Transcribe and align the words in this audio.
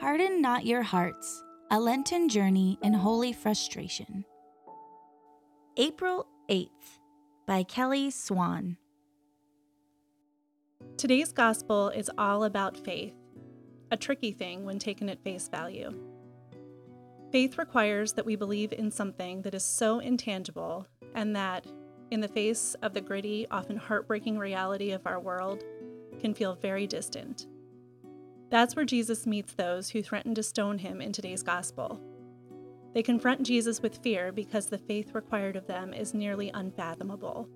Harden 0.00 0.40
not 0.40 0.64
your 0.64 0.82
hearts, 0.82 1.44
a 1.70 1.78
Lenten 1.78 2.30
journey 2.30 2.78
in 2.82 2.94
holy 2.94 3.34
frustration. 3.34 4.24
April 5.76 6.26
8th 6.48 6.70
by 7.46 7.64
Kelly 7.64 8.10
Swan. 8.10 8.78
Today's 10.96 11.32
gospel 11.32 11.90
is 11.90 12.10
all 12.16 12.44
about 12.44 12.78
faith, 12.78 13.12
a 13.90 13.96
tricky 13.98 14.32
thing 14.32 14.64
when 14.64 14.78
taken 14.78 15.10
at 15.10 15.22
face 15.22 15.48
value. 15.48 15.92
Faith 17.30 17.58
requires 17.58 18.14
that 18.14 18.24
we 18.24 18.36
believe 18.36 18.72
in 18.72 18.90
something 18.90 19.42
that 19.42 19.54
is 19.54 19.62
so 19.62 19.98
intangible 19.98 20.86
and 21.14 21.36
that, 21.36 21.66
in 22.10 22.22
the 22.22 22.28
face 22.28 22.74
of 22.80 22.94
the 22.94 23.02
gritty, 23.02 23.46
often 23.50 23.76
heartbreaking 23.76 24.38
reality 24.38 24.92
of 24.92 25.06
our 25.06 25.20
world, 25.20 25.62
can 26.20 26.32
feel 26.32 26.54
very 26.54 26.86
distant. 26.86 27.46
That's 28.50 28.74
where 28.74 28.84
Jesus 28.84 29.26
meets 29.26 29.54
those 29.54 29.90
who 29.90 30.02
threaten 30.02 30.34
to 30.34 30.42
stone 30.42 30.78
him 30.78 31.00
in 31.00 31.12
today's 31.12 31.42
gospel. 31.42 32.00
They 32.92 33.02
confront 33.02 33.44
Jesus 33.44 33.80
with 33.80 34.02
fear 34.02 34.32
because 34.32 34.66
the 34.66 34.78
faith 34.78 35.14
required 35.14 35.54
of 35.54 35.68
them 35.68 35.94
is 35.94 36.12
nearly 36.12 36.50
unfathomable. 36.52 37.48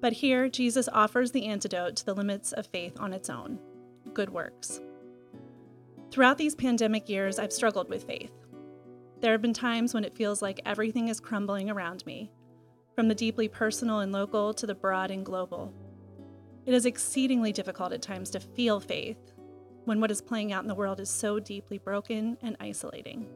But 0.00 0.14
here, 0.14 0.48
Jesus 0.48 0.88
offers 0.90 1.32
the 1.32 1.46
antidote 1.46 1.96
to 1.96 2.06
the 2.06 2.14
limits 2.14 2.52
of 2.52 2.66
faith 2.66 2.98
on 2.98 3.12
its 3.12 3.28
own 3.28 3.58
good 4.14 4.30
works. 4.30 4.80
Throughout 6.10 6.38
these 6.38 6.54
pandemic 6.54 7.08
years, 7.08 7.38
I've 7.38 7.52
struggled 7.52 7.88
with 7.88 8.04
faith. 8.04 8.32
There 9.20 9.32
have 9.32 9.42
been 9.42 9.54
times 9.54 9.92
when 9.92 10.04
it 10.04 10.14
feels 10.14 10.40
like 10.40 10.60
everything 10.64 11.08
is 11.08 11.20
crumbling 11.20 11.68
around 11.68 12.06
me, 12.06 12.30
from 12.94 13.08
the 13.08 13.14
deeply 13.14 13.48
personal 13.48 14.00
and 14.00 14.12
local 14.12 14.54
to 14.54 14.66
the 14.66 14.74
broad 14.74 15.10
and 15.10 15.24
global. 15.26 15.74
It 16.64 16.74
is 16.74 16.86
exceedingly 16.86 17.52
difficult 17.52 17.92
at 17.92 18.02
times 18.02 18.30
to 18.30 18.40
feel 18.40 18.78
faith 18.78 19.33
when 19.84 20.00
what 20.00 20.10
is 20.10 20.20
playing 20.20 20.52
out 20.52 20.62
in 20.62 20.68
the 20.68 20.74
world 20.74 21.00
is 21.00 21.10
so 21.10 21.38
deeply 21.38 21.78
broken 21.78 22.36
and 22.42 22.56
isolating. 22.60 23.26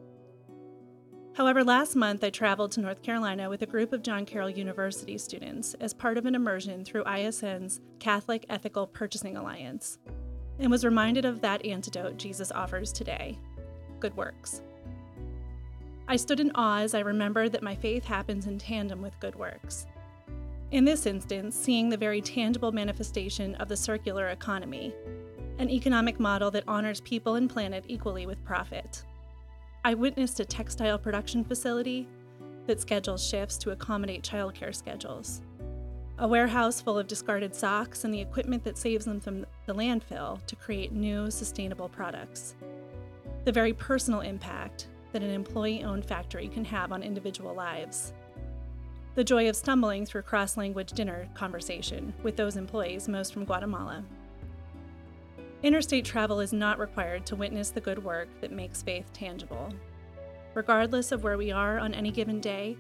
However, 1.34 1.62
last 1.62 1.94
month 1.94 2.24
I 2.24 2.30
traveled 2.30 2.72
to 2.72 2.80
North 2.80 3.02
Carolina 3.02 3.48
with 3.48 3.62
a 3.62 3.66
group 3.66 3.92
of 3.92 4.02
John 4.02 4.26
Carroll 4.26 4.50
University 4.50 5.16
students 5.18 5.74
as 5.74 5.94
part 5.94 6.18
of 6.18 6.26
an 6.26 6.34
immersion 6.34 6.84
through 6.84 7.04
ISN's 7.04 7.80
Catholic 8.00 8.44
Ethical 8.48 8.88
Purchasing 8.88 9.36
Alliance 9.36 9.98
and 10.58 10.70
was 10.70 10.84
reminded 10.84 11.24
of 11.24 11.40
that 11.40 11.64
antidote 11.64 12.16
Jesus 12.16 12.50
offers 12.50 12.92
today 12.92 13.38
good 14.00 14.16
works. 14.16 14.62
I 16.06 16.16
stood 16.16 16.40
in 16.40 16.52
awe 16.54 16.80
as 16.80 16.94
I 16.94 17.00
remembered 17.00 17.52
that 17.52 17.62
my 17.62 17.74
faith 17.74 18.04
happens 18.04 18.46
in 18.46 18.58
tandem 18.58 19.02
with 19.02 19.18
good 19.20 19.34
works. 19.34 19.86
In 20.70 20.84
this 20.84 21.06
instance, 21.06 21.56
seeing 21.56 21.88
the 21.88 21.96
very 21.96 22.20
tangible 22.20 22.72
manifestation 22.72 23.54
of 23.56 23.68
the 23.68 23.76
circular 23.76 24.28
economy, 24.28 24.94
an 25.58 25.68
economic 25.70 26.18
model 26.18 26.50
that 26.52 26.64
honors 26.66 27.00
people 27.00 27.34
and 27.34 27.50
planet 27.50 27.84
equally 27.88 28.26
with 28.26 28.44
profit. 28.44 29.04
I 29.84 29.94
witnessed 29.94 30.40
a 30.40 30.44
textile 30.44 30.98
production 30.98 31.44
facility 31.44 32.08
that 32.66 32.80
schedules 32.80 33.26
shifts 33.26 33.58
to 33.58 33.70
accommodate 33.70 34.22
childcare 34.22 34.74
schedules, 34.74 35.42
a 36.18 36.28
warehouse 36.28 36.80
full 36.80 36.98
of 36.98 37.06
discarded 37.06 37.54
socks 37.54 38.04
and 38.04 38.12
the 38.12 38.20
equipment 38.20 38.64
that 38.64 38.78
saves 38.78 39.04
them 39.04 39.20
from 39.20 39.46
the 39.66 39.74
landfill 39.74 40.44
to 40.46 40.56
create 40.56 40.92
new, 40.92 41.30
sustainable 41.30 41.88
products. 41.88 42.54
The 43.44 43.52
very 43.52 43.72
personal 43.72 44.20
impact 44.20 44.88
that 45.12 45.22
an 45.22 45.30
employee 45.30 45.84
owned 45.84 46.04
factory 46.04 46.48
can 46.48 46.64
have 46.66 46.92
on 46.92 47.02
individual 47.02 47.54
lives 47.54 48.12
the 49.18 49.24
joy 49.24 49.48
of 49.48 49.56
stumbling 49.56 50.06
through 50.06 50.22
cross 50.22 50.56
language 50.56 50.92
dinner 50.92 51.28
conversation 51.34 52.14
with 52.22 52.36
those 52.36 52.56
employees, 52.56 53.08
most 53.08 53.32
from 53.32 53.44
Guatemala. 53.44 54.04
Interstate 55.60 56.04
travel 56.04 56.38
is 56.38 56.52
not 56.52 56.78
required 56.78 57.26
to 57.26 57.36
witness 57.36 57.70
the 57.70 57.80
good 57.80 58.02
work 58.04 58.28
that 58.40 58.52
makes 58.52 58.80
faith 58.80 59.12
tangible. 59.12 59.70
Regardless 60.54 61.10
of 61.10 61.24
where 61.24 61.36
we 61.36 61.50
are 61.50 61.80
on 61.80 61.94
any 61.94 62.12
given 62.12 62.40
day, 62.40 62.76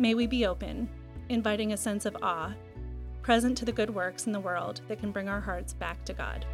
may 0.00 0.14
we 0.14 0.26
be 0.26 0.44
open, 0.44 0.88
inviting 1.28 1.72
a 1.72 1.76
sense 1.76 2.06
of 2.06 2.16
awe, 2.20 2.52
present 3.22 3.56
to 3.58 3.64
the 3.64 3.70
good 3.70 3.90
works 3.90 4.26
in 4.26 4.32
the 4.32 4.40
world 4.40 4.80
that 4.88 4.98
can 4.98 5.12
bring 5.12 5.28
our 5.28 5.40
hearts 5.40 5.72
back 5.72 6.04
to 6.04 6.12
God. 6.12 6.44